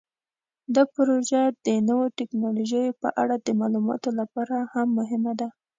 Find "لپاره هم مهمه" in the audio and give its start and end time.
4.19-5.33